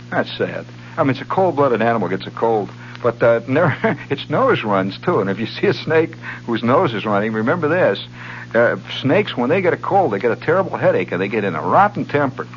[0.09, 0.65] That's sad.
[0.97, 2.69] I mean, it's a cold-blooded animal gets a cold,
[3.03, 5.19] but uh, never, its nose runs too.
[5.19, 6.15] And if you see a snake
[6.45, 8.05] whose nose is running, remember this:
[8.53, 11.43] uh, snakes, when they get a cold, they get a terrible headache and they get
[11.43, 12.47] in a rotten temper,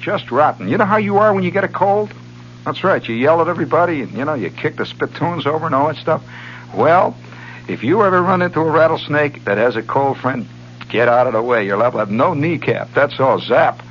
[0.00, 0.68] just rotten.
[0.68, 2.12] You know how you are when you get a cold?
[2.64, 3.06] That's right.
[3.06, 5.96] You yell at everybody, and you know you kick the spittoons over and all that
[5.96, 6.22] stuff.
[6.74, 7.16] Well,
[7.66, 10.46] if you ever run into a rattlesnake that has a cold, friend,
[10.88, 11.68] Get out of the way.
[11.68, 12.88] To have no kneecap.
[12.94, 13.40] That's all.
[13.40, 13.82] Zap.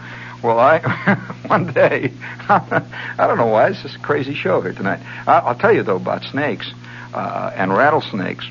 [0.44, 0.80] Well, I
[1.48, 2.14] one day,
[2.50, 3.70] I don't know why.
[3.70, 5.00] It's just a crazy show here tonight.
[5.28, 6.72] I, will tell you though about snakes
[7.14, 8.48] uh, and rattlesnakes.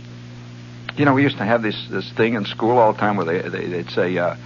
[0.96, 3.26] You know, we used to have this this thing in school all the time where
[3.26, 4.36] they, they would say uh,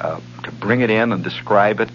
[0.00, 1.90] uh, to bring it in and describe it.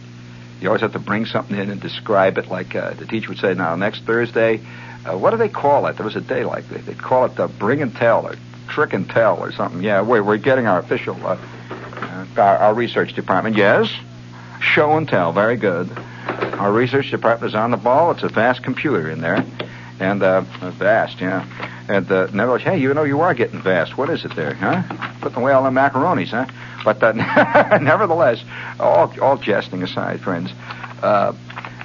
[0.61, 2.47] You always have to bring something in and describe it.
[2.47, 4.61] Like uh, the teacher would say, "Now next Thursday,
[5.05, 6.67] uh, what do they call it?" There was a day like.
[6.69, 8.35] They'd call it the bring and tell or
[8.67, 9.81] trick and tell or something.
[9.81, 11.37] Yeah, wait, we're getting our official, uh,
[11.69, 13.55] uh, our, our, research department.
[13.55, 13.91] Yes,
[14.59, 15.31] show and tell.
[15.31, 15.89] Very good.
[16.27, 18.11] Our research department is on the ball.
[18.11, 19.45] It's a vast computer in there,
[19.99, 21.45] and uh, vast, yeah.
[21.89, 23.97] And uh, nevertheless, hey, you know you are getting vast.
[23.97, 24.83] What is it there, huh?
[25.19, 26.47] Putting away all the macaronis, huh?
[26.85, 27.11] But uh,
[27.81, 28.43] nevertheless,
[28.79, 30.51] all all jesting aside, friends,
[31.01, 31.33] uh,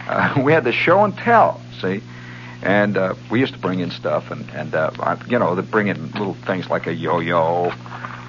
[0.06, 1.60] uh, we had the show and tell.
[1.80, 2.02] See
[2.62, 5.88] and uh, we used to bring in stuff, and and uh, you know, they bring
[5.88, 7.72] in little things like a yo-yo.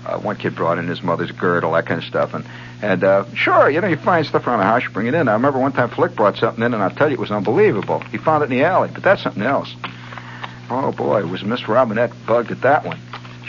[0.05, 2.45] Uh, one kid brought in his mother's girdle, that kind of stuff, and
[2.81, 5.27] and uh, sure, you know, you find stuff around the house, you bring it in.
[5.27, 7.99] I remember one time Flick brought something in, and I tell you, it was unbelievable.
[7.99, 9.73] He found it in the alley, but that's something else.
[10.69, 12.99] Oh boy, was Miss Robinette bugged at that one.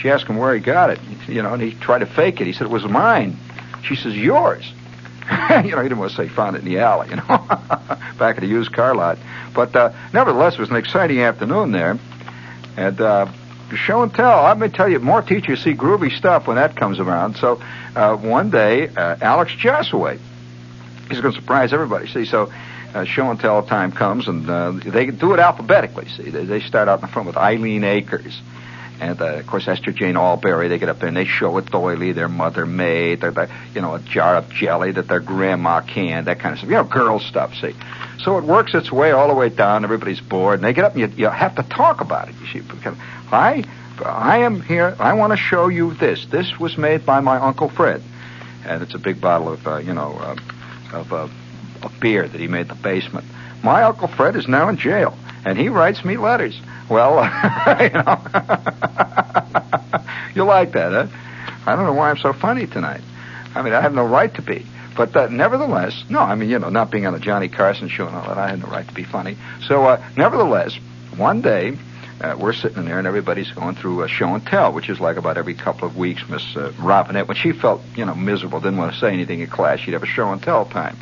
[0.01, 2.47] She asked him where he got it, you know, and he tried to fake it.
[2.47, 3.37] He said it was mine.
[3.83, 4.73] She says yours.
[5.51, 7.23] you know, he didn't want to say found it in the alley, you know,
[8.19, 9.19] back at the used car lot.
[9.55, 11.99] But uh, nevertheless, it was an exciting afternoon there.
[12.77, 13.31] And uh,
[13.77, 14.45] show and tell.
[14.45, 17.37] Let me tell you, more teachers see groovy stuff when that comes around.
[17.37, 17.61] So
[17.95, 20.19] uh, one day, uh, Alex Josway,
[21.09, 22.07] he's going to surprise everybody.
[22.09, 22.53] See, so
[22.95, 26.09] uh, show and tell time comes, and uh, they do it alphabetically.
[26.09, 28.41] See, they, they start out in the front with Eileen Akers.
[29.01, 31.63] And uh, of course, Esther Jane Alberry, they get up there and they show a
[31.63, 36.27] doily their mother made, their, you know, a jar of jelly that their grandma canned,
[36.27, 36.71] that kind of stuff.
[36.71, 37.75] You know, girl stuff, see.
[38.23, 39.85] So it works its way all the way down.
[39.85, 42.35] Everybody's bored, and they get up and you, you have to talk about it.
[42.43, 42.97] You see, because
[43.33, 43.65] I
[44.05, 44.97] I am here.
[44.99, 46.27] I want to show you this.
[46.27, 48.03] This was made by my Uncle Fred.
[48.65, 50.37] And it's a big bottle of, uh, you know, uh,
[50.93, 51.29] of, uh,
[51.83, 53.27] of beer that he made in the basement.
[53.63, 56.61] My Uncle Fred is now in jail, and he writes me letters.
[56.89, 57.17] Well,
[57.81, 58.21] you know.
[60.35, 61.07] you like that, huh?
[61.67, 63.03] I don't know why I'm so funny tonight.
[63.55, 64.67] I mean, I have no right to be.
[64.97, 68.07] But uh, nevertheless, no, I mean, you know, not being on the Johnny Carson show
[68.07, 69.37] and all that, I had no right to be funny.
[69.67, 70.75] So, uh, nevertheless,
[71.17, 71.77] one day,
[72.21, 75.01] uh, we're sitting in there and everybody's going through a show and tell, which is
[75.01, 76.23] like about every couple of weeks.
[76.29, 79.47] Miss uh, Robinette, when she felt, you know, miserable, didn't want to say anything in
[79.47, 80.97] class, she'd have a show and tell time.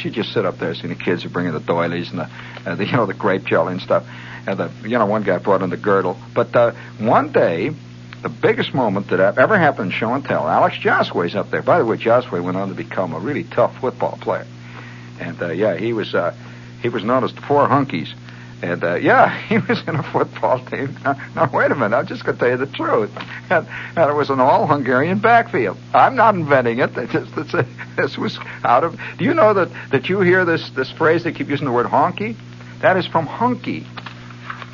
[0.00, 2.30] She'd just sit up there, seeing the kids are bringing the doilies and the,
[2.66, 4.06] uh, the, you know, the grape jelly and stuff.
[4.46, 6.16] And the, you know, one guy brought in the girdle.
[6.34, 7.70] But uh, one day,
[8.22, 10.48] the biggest moment that ever happened in show and tell.
[10.48, 11.62] Alex Josway's up there.
[11.62, 14.46] By the way, Josway went on to become a really tough football player,
[15.18, 16.34] and uh, yeah, he was uh,
[16.82, 18.12] he was known as the Four Hunkies.
[18.62, 20.96] And uh, yeah, he was in a football team.
[21.04, 23.10] Now, now wait a minute, I'm just going to tell you the truth.
[23.50, 25.78] And, and it was an all-Hungarian backfield.
[25.94, 26.92] I'm not inventing it.
[27.10, 28.98] Just, a, this was out of.
[29.18, 31.24] Do you know that that you hear this this phrase?
[31.24, 32.36] They keep using the word honky.
[32.80, 33.86] That is from hunky.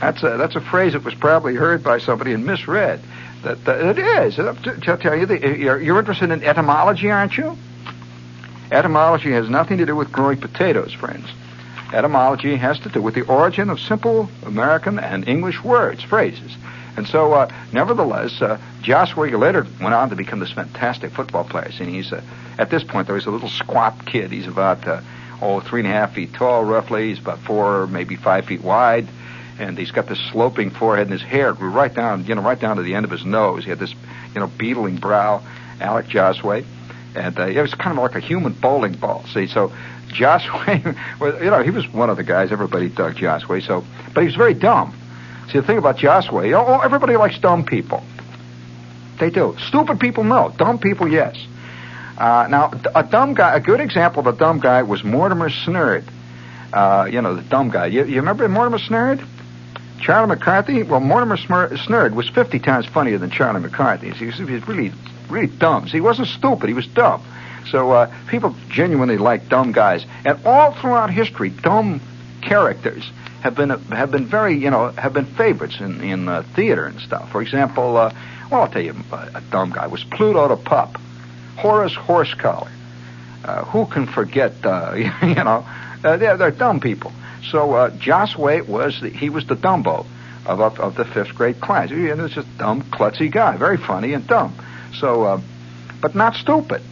[0.01, 3.01] That's a that's a phrase that was probably heard by somebody and misread.
[3.43, 4.39] That, that it is.
[4.39, 7.57] I'll tell you, the, you're, you're interested in etymology, aren't you?
[8.73, 11.29] Etymology has nothing to do with growing potatoes, friends.
[11.93, 16.57] Etymology has to do with the origin of simple American and English words, phrases.
[16.97, 21.71] And so, uh, nevertheless, uh, Josway later went on to become this fantastic football player.
[21.79, 22.23] And he's, uh,
[22.59, 24.33] at this point, though, he's a little squat kid.
[24.33, 25.03] He's about, uh,
[25.43, 27.09] oh, three and a half feet tall, roughly.
[27.09, 29.07] He's about four, maybe five feet wide.
[29.59, 32.59] And he's got this sloping forehead, and his hair grew right down, you know, right
[32.59, 33.65] down to the end of his nose.
[33.65, 33.93] He had this,
[34.35, 35.43] you know, beetling brow,
[35.81, 36.65] Alec Josway.
[37.15, 39.25] And uh, it was kind of like a human bowling ball.
[39.33, 39.73] See, so
[40.17, 40.83] Josway,
[41.21, 42.53] well, you know, he was one of the guys.
[42.53, 43.61] Everybody dug Josway.
[43.61, 44.97] So, but he was very dumb.
[45.53, 48.03] See, the thing about Josway, oh, everybody likes dumb people.
[49.21, 49.57] They do.
[49.69, 50.53] Stupid people, no.
[50.57, 51.37] Dumb people, yes.
[52.19, 56.05] Uh, now, a dumb guy, a good example of a dumb guy was Mortimer Snerd.
[56.73, 57.87] Uh, you know, the dumb guy.
[57.87, 59.27] You, you remember Mortimer Snerd?
[60.01, 60.83] Charlie McCarthy?
[60.83, 64.11] Well, Mortimer Snerd was 50 times funnier than Charlie McCarthy.
[64.11, 64.93] He was, he was really,
[65.29, 65.87] really dumb.
[65.87, 66.69] See, he wasn't stupid.
[66.69, 67.23] He was dumb.
[67.71, 72.01] So uh, people genuinely like dumb guys, and all throughout history, dumb
[72.43, 73.11] characters
[73.43, 77.01] have been have been very you know have been favorites in in uh, theater and
[77.01, 77.31] stuff.
[77.31, 78.15] For example, uh,
[78.51, 80.99] well I'll tell you a, a dumb guy was Pluto the pup,
[81.57, 82.71] Horace Horsecollar.
[83.45, 84.53] Uh, who can forget?
[84.65, 85.67] Uh, you know,
[86.05, 87.13] uh, they're they're dumb people.
[87.51, 90.07] So uh, Josway was the, he was the Dumbo
[90.47, 91.91] of, of of the fifth grade class.
[91.91, 94.55] He was just dumb, klutzy guy, very funny and dumb.
[94.99, 95.41] So, uh,
[96.01, 96.83] but not stupid.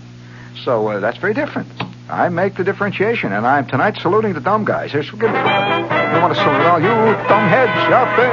[0.62, 1.68] So uh, that's very different.
[2.08, 4.92] I make the differentiation, and I'm tonight saluting the dumb guys.
[4.92, 5.26] Here's me.
[5.26, 6.94] I want to salute all you
[7.26, 8.30] dumb heads out there,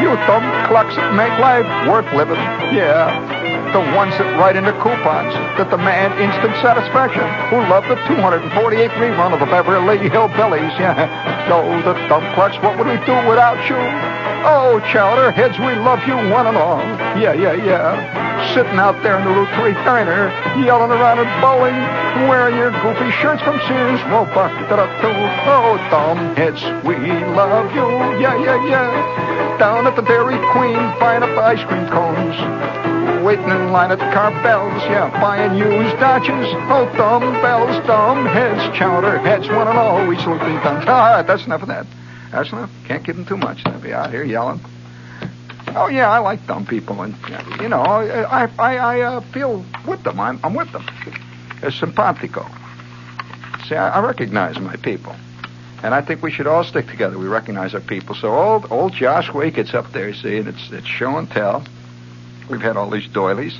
[0.00, 2.40] you dumb clucks that make life worth living.
[2.72, 3.12] Yeah,
[3.76, 9.32] the ones that write into coupons that demand instant satisfaction, who love the 248th rerun
[9.32, 10.72] of the Beverly Hillbillies.
[10.80, 12.56] Yeah, no, the dumb clucks.
[12.64, 14.29] What would we do without you?
[14.42, 16.80] Oh, chowder heads, we love you one and all.
[17.18, 20.26] Yeah, yeah, yeah sitting out there in the Route 3 diner,
[20.64, 21.76] yelling around and bowling,
[22.28, 24.50] wearing your goofy shirts from Sears Roebuck.
[24.72, 26.96] Oh, dumb heads, we
[27.36, 27.86] love you.
[28.18, 29.58] Yeah, yeah, yeah.
[29.58, 32.34] Down at the Dairy Queen, buying up ice cream cones.
[33.24, 36.48] Waiting in line at the Carvel's, yeah, buying used Dodges.
[36.72, 40.06] Oh, dumb bells, dumb heads, chowder heads, one and all.
[40.06, 40.76] We salute these dumb.
[40.76, 41.86] All ah, right, that's enough of that.
[42.30, 42.70] That's enough.
[42.86, 43.64] Can't give them too much.
[43.64, 44.60] They'll be out here yelling.
[45.74, 47.14] Oh yeah, I like dumb people, and
[47.60, 50.18] you know, I I, I uh, feel with them.
[50.18, 50.84] I'm I'm with them.
[51.62, 52.46] It's simpatico.
[53.68, 55.14] See, I, I recognize my people,
[55.82, 57.18] and I think we should all stick together.
[57.18, 58.14] We recognize our people.
[58.16, 61.62] So old old Josh Wake gets up there, see, and it's it's show and tell.
[62.48, 63.56] We've had all these doilies,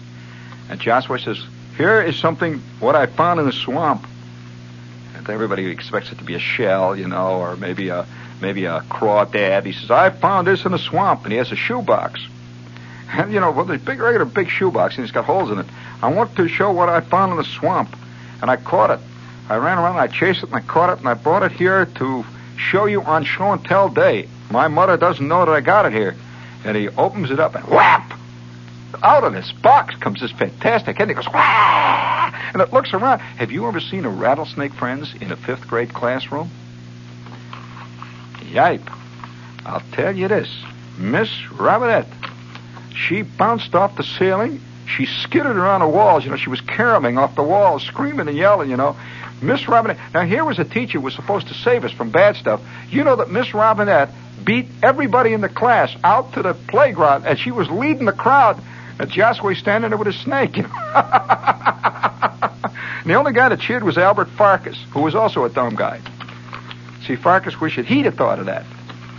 [0.68, 1.40] and Joshua says,
[1.76, 4.04] "Here is something what I found in the swamp."
[5.14, 8.06] And everybody expects it to be a shell, you know, or maybe a
[8.40, 9.64] maybe a crawdad.
[9.64, 12.20] He says, I found this in a swamp, and he has a shoebox.
[13.12, 15.66] And, you know, well, this big, regular big shoebox, and he's got holes in it.
[16.00, 17.96] I want to show what I found in the swamp,
[18.40, 19.00] and I caught it.
[19.48, 21.50] I ran around, and I chased it, and I caught it, and I brought it
[21.50, 22.24] here to
[22.56, 24.28] show you on show and tell day.
[24.48, 26.14] My mother doesn't know that I got it here.
[26.64, 28.12] And he opens it up, and whap!
[29.02, 32.30] Out of this box comes this fantastic head, and he goes, Wah!
[32.52, 33.20] And it looks around.
[33.20, 36.50] Have you ever seen a rattlesnake, friends, in a fifth grade classroom?
[38.50, 38.88] Yipe.
[39.64, 40.48] I'll tell you this.
[40.98, 42.08] Miss Robinette,
[42.94, 44.60] she bounced off the ceiling.
[44.86, 46.24] She skidded around the walls.
[46.24, 48.96] You know, she was caroling off the walls, screaming and yelling, you know.
[49.40, 49.98] Miss Robinette.
[50.12, 52.60] Now, here was a teacher who was supposed to save us from bad stuff.
[52.90, 54.10] You know that Miss Robinette
[54.44, 58.60] beat everybody in the class out to the playground, and she was leading the crowd.
[58.98, 60.58] And Josway standing there with a snake.
[60.58, 60.68] You know?
[63.06, 66.02] the only guy that cheered was Albert Farkas, who was also a dumb guy.
[67.10, 68.64] See, Farkas wished he'd have thought of that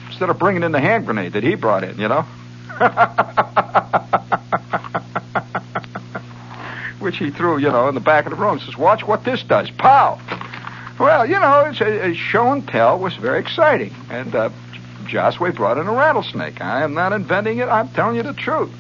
[0.08, 2.00] instead of bringing in the hand grenade that he brought in.
[2.00, 2.22] You know.
[7.00, 8.62] Which he threw, you know, in the back of the room.
[8.62, 10.22] Says, "Watch what this does." Pow!
[11.00, 14.52] Well, you know, it's a, a show and tell was very exciting, and uh,
[15.08, 16.62] Josway brought in a rattlesnake.
[16.62, 17.68] I am not inventing it.
[17.68, 18.72] I'm telling you the truth.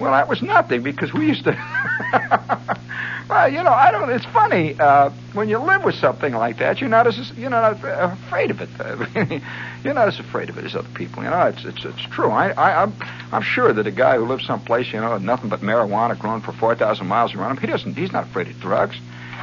[0.00, 2.76] Well, that was nothing because we used to.
[3.28, 4.10] well, you know, I don't.
[4.10, 6.80] It's funny uh, when you live with something like that.
[6.80, 9.42] You're not as you're not afraid of it.
[9.84, 11.22] you're not as afraid of it as other people.
[11.22, 12.30] You know, it's it's it's true.
[12.30, 12.94] I, I I'm
[13.32, 16.52] I'm sure that a guy who lives someplace, you know, nothing but marijuana grown for
[16.52, 17.94] four thousand miles around him, he doesn't.
[17.96, 18.96] He's not afraid of drugs.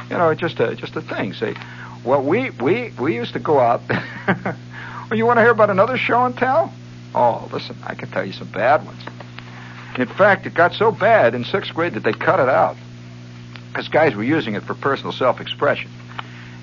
[0.08, 1.32] You know, it's just a just a thing.
[1.32, 1.54] See,
[2.04, 3.82] well, we we we used to go out.
[3.88, 4.56] well,
[5.12, 6.72] you want to hear about another show and tell?
[7.16, 9.02] Oh, listen, I can tell you some bad ones.
[9.98, 12.76] In fact, it got so bad in sixth grade that they cut it out
[13.72, 15.90] because guys were using it for personal self-expression.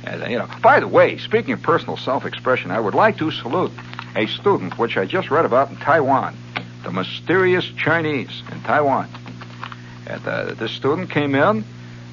[0.04, 3.72] And, you know, by the way, speaking of personal self-expression, I would like to salute
[4.16, 6.38] a student which I just read about in Taiwan,
[6.84, 9.10] the mysterious Chinese in Taiwan.
[10.06, 11.66] And uh, this student came in,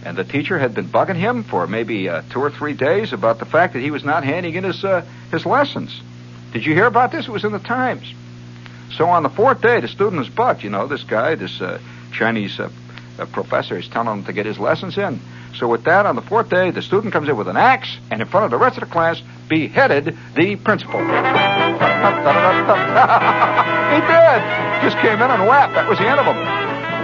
[0.03, 3.39] and the teacher had been bugging him for maybe uh, two or three days about
[3.39, 6.01] the fact that he was not handing in his uh, his lessons.
[6.53, 7.29] Did you hear about this?
[7.29, 8.13] It was in the Times.
[8.97, 10.63] So on the fourth day, the student is bugged.
[10.63, 11.81] You know, this guy, this uh,
[12.13, 12.59] Chinese
[13.19, 15.21] uh, professor, is telling him to get his lessons in.
[15.57, 18.21] So with that, on the fourth day, the student comes in with an axe and
[18.21, 21.01] in front of the rest of the class beheaded the principal.
[21.01, 21.07] he
[24.01, 24.41] did.
[24.83, 25.75] Just came in and whapped.
[25.75, 26.37] That was the end of him.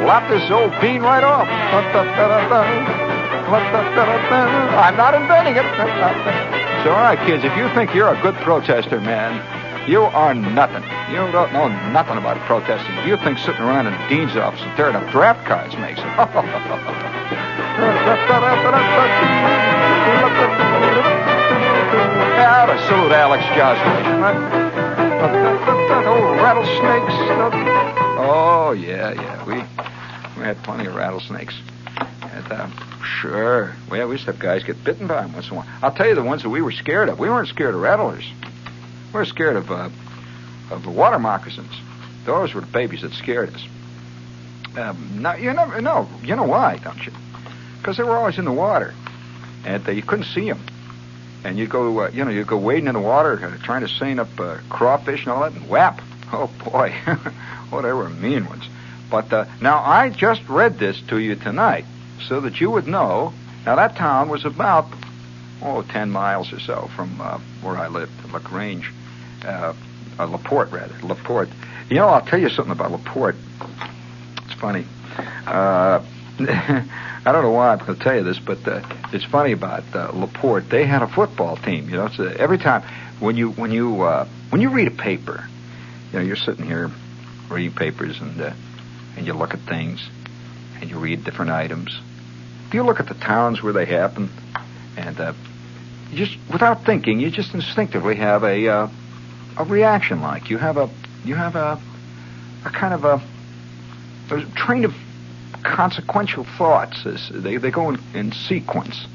[0.06, 1.46] Lopped this old bean right off.
[4.76, 6.62] I'm not inventing it.
[6.82, 9.38] So, all right, kids, if you think you're a good protester, man,
[9.86, 10.82] you are nothing.
[11.10, 12.94] You don't know nothing about protesting.
[13.06, 16.06] You think sitting around in the dean's office and tearing up draft cards makes it.
[22.38, 25.02] yeah, to salute Alex Joslin.
[26.04, 27.14] Oh, rattlesnakes.
[28.18, 29.44] Oh, yeah, yeah.
[29.46, 29.54] We
[30.40, 31.54] we had plenty of rattlesnakes.
[32.22, 32.68] And, uh,
[33.20, 33.74] sure.
[33.90, 35.66] Well, we used to have guys get bitten by them once in a while.
[35.82, 37.18] I'll tell you the ones that we were scared of.
[37.18, 38.24] We weren't scared of rattlers.
[39.12, 39.90] We were scared of uh,
[40.70, 41.72] of the water moccasins.
[42.24, 43.66] Those were the babies that scared us.
[44.76, 46.08] Um, now, you never know.
[46.22, 47.12] You know why, don't you?
[47.78, 48.94] Because they were always in the water,
[49.64, 50.64] and uh, you couldn't see them.
[51.44, 53.88] And you go, uh, you know, you go wading in the water, uh, trying to
[53.88, 56.00] seine up uh, crawfish and all that, and whap!
[56.32, 56.94] Oh boy,
[57.72, 58.64] oh, they were mean ones.
[59.10, 61.84] But uh, now I just read this to you tonight,
[62.26, 63.34] so that you would know.
[63.66, 64.86] Now that town was about
[65.62, 68.90] oh, 10 miles or so from uh, where I lived, LaGrange,
[69.44, 69.74] uh,
[70.18, 71.48] uh, Laporte rather, Laporte.
[71.88, 73.36] You know, I'll tell you something about Laporte.
[74.44, 74.86] It's funny.
[75.46, 76.04] Uh,
[77.24, 78.82] I don't know why I'm going to tell you this, but uh,
[79.12, 80.68] it's funny about uh, Laporte.
[80.68, 81.88] They had a football team.
[81.88, 82.82] You know, so every time
[83.20, 85.44] when you when you uh, when you read a paper,
[86.12, 86.90] you know, you're sitting here
[87.50, 88.54] reading papers and uh,
[89.16, 90.04] and you look at things
[90.80, 91.96] and you read different items.
[92.70, 94.30] Do you look at the towns where they happen,
[94.96, 95.34] and uh,
[96.14, 98.88] just without thinking, you just instinctively have a uh,
[99.56, 100.88] a reaction like you have a
[101.24, 101.80] you have a
[102.64, 103.22] a kind of a,
[104.34, 104.94] a train of
[105.62, 109.06] consequential thoughts they they go in, in sequence.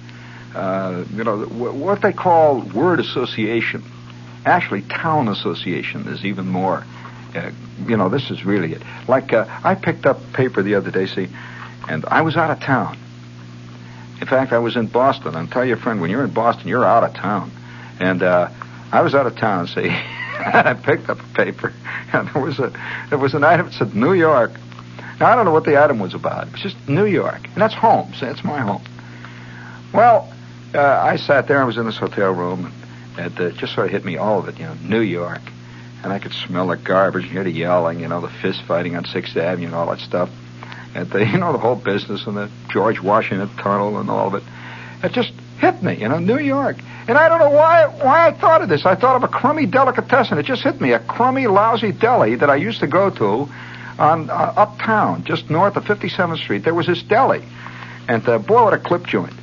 [0.56, 3.84] Uh, you know what they call word association.
[4.46, 6.84] Actually, town association is even more.
[7.36, 7.52] Uh,
[7.86, 8.82] you know, this is really it.
[9.08, 11.28] Like uh, I picked up paper the other day, see,
[11.88, 12.98] and I was out of town.
[14.20, 15.36] In fact, I was in Boston.
[15.36, 17.52] And tell your friend, when you're in Boston, you're out of town.
[18.00, 18.50] And uh,
[18.92, 19.96] I was out of town, see.
[20.46, 21.74] I picked up a paper,
[22.14, 22.72] and there was a
[23.10, 24.52] there was an item that said New York.
[25.20, 26.48] Now I don't know what the item was about.
[26.48, 28.14] It was just New York, and that's home.
[28.14, 28.84] See, it's my home.
[29.94, 30.32] Well,
[30.76, 31.62] uh, I sat there.
[31.62, 32.72] I was in this hotel room,
[33.18, 34.60] and it uh, just sort of hit me all of it.
[34.60, 35.42] You know, New York,
[36.04, 38.96] and I could smell the garbage, and hear the yelling, you know, the fist fighting
[38.96, 40.30] on Sixth Avenue and all that stuff,
[40.94, 44.36] and the you know the whole business and the George Washington Tunnel and all of
[44.36, 44.44] it.
[45.04, 46.78] It just hit me, you know, New York.
[47.08, 48.86] And I don't know why why I thought of this.
[48.86, 50.38] I thought of a crummy delicatessen.
[50.38, 50.92] It just hit me.
[50.92, 53.50] A crummy, lousy deli that I used to go to
[53.98, 56.64] on uh, uptown, just north of 57th Street.
[56.64, 57.44] There was this deli,
[58.08, 59.34] and uh, boy, what a clip joint.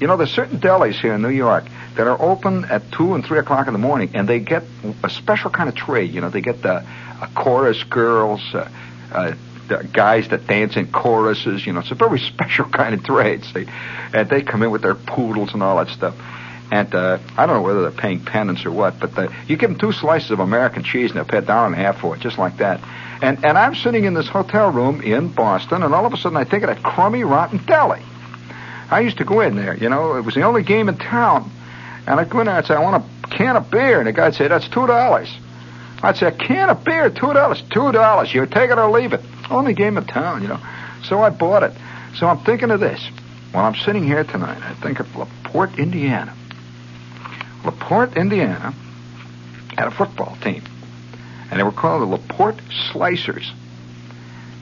[0.00, 1.64] You know, there's certain delis here in New York
[1.96, 4.64] that are open at two and three o'clock in the morning, and they get
[5.02, 6.12] a special kind of trade.
[6.12, 6.84] You know, they get the
[7.20, 8.40] uh, chorus girls.
[8.54, 8.68] Uh,
[9.12, 9.34] uh,
[9.78, 13.44] guys that dance in choruses, you know, it's a very special kind of trade.
[13.44, 13.66] See,
[14.12, 16.14] and they come in with their poodles and all that stuff.
[16.72, 19.70] And uh, I don't know whether they're paying penance or what, but the, you give
[19.70, 22.14] them two slices of American cheese and they'll pay a dollar and a half for
[22.14, 22.80] it, just like that.
[23.22, 26.38] And and I'm sitting in this hotel room in Boston, and all of a sudden
[26.38, 28.02] I think of that crummy, rotten deli.
[28.90, 31.50] I used to go in there, you know, it was the only game in town.
[32.06, 33.98] And I'd go in there and say, I want a can of beer.
[33.98, 35.32] And the guy'd say, that's two dollars.
[36.02, 37.62] I'd say, a can of beer, two dollars.
[37.70, 38.34] Two dollars.
[38.34, 39.20] You take it or leave it.
[39.50, 40.60] Only game in town, you know.
[41.04, 41.72] So I bought it.
[42.16, 43.00] So I'm thinking of this.
[43.52, 46.34] While I'm sitting here tonight, I think of LaPorte, Indiana.
[47.64, 48.72] LaPorte, Indiana
[49.76, 50.62] had a football team.
[51.50, 52.58] And they were called the LaPorte
[52.92, 53.50] Slicers.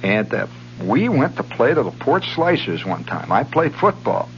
[0.03, 0.47] And uh,
[0.82, 3.30] we went to play the LaPorte Slicers one time.
[3.30, 4.28] I played football.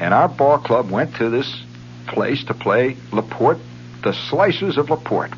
[0.00, 1.62] And our ball club went to this
[2.08, 3.60] place to play LaPorte,
[4.02, 5.32] the Slicers of LaPorte.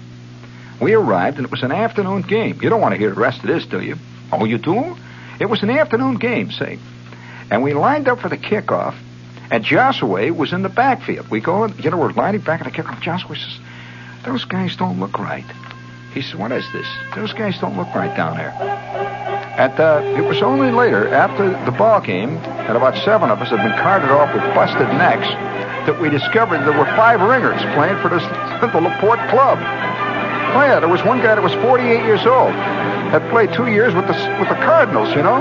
[0.81, 2.59] We arrived, and it was an afternoon game.
[2.63, 3.97] You don't want to hear the rest of this, do you?
[4.33, 4.97] Oh, you do?
[5.41, 6.79] It was an afternoon game, say.
[7.51, 8.95] And we lined up for the kickoff,
[9.51, 11.29] and Joshua was in the backfield.
[11.29, 13.01] We go, you know, we're lining back at the kickoff.
[13.01, 13.59] Joshua says,
[14.25, 15.45] those guys don't look right.
[16.15, 16.87] He says, what is this?
[17.15, 18.51] Those guys don't look right down there.
[19.55, 23.41] At the, uh, it was only later, after the ball game, and about seven of
[23.41, 25.29] us had been carted off with busted necks,
[25.87, 28.23] that we discovered there were five ringers playing for this,
[28.61, 29.59] the LaPorte club.
[30.55, 32.51] Yeah, there was one guy that was 48 years old,
[33.11, 35.39] had played two years with the with the Cardinals, you know.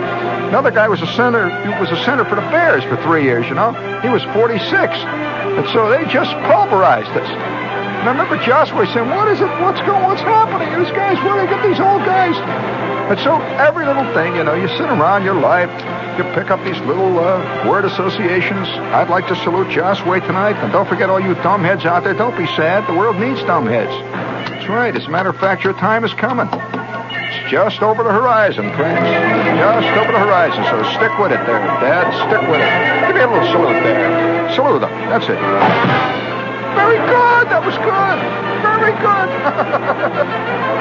[0.49, 1.49] Another guy was a center,
[1.80, 3.74] was a center for the Bears for three years, you know.
[4.01, 7.30] He was 46, and so they just pulverized us.
[7.30, 9.49] And I remember Joshua saying, "What is it?
[9.61, 10.03] What's going?
[10.03, 10.70] What's happening?
[10.78, 12.38] These guys, where do they get these old guys?"
[13.09, 15.72] And so every little thing, you know, you sit around your life,
[16.18, 18.68] you pick up these little uh, word associations.
[18.93, 22.14] I'd like to salute Joshua tonight, and don't forget all you dumbheads out there.
[22.14, 22.86] Don't be sad.
[22.89, 24.32] The world needs dumbheads.
[24.64, 24.95] That's right.
[24.95, 26.47] As a matter of fact, your time is coming.
[26.47, 29.03] It's just over the horizon, Prince.
[29.59, 30.64] Just over the horizon.
[30.72, 32.07] So stick with it there, Dad.
[32.16, 33.07] Stick with it.
[33.07, 34.55] Give me a little salute there.
[34.55, 34.91] Salute them.
[35.11, 35.36] That's it.
[36.80, 37.51] Very good.
[37.51, 38.20] That was good.
[38.64, 40.70] Very good.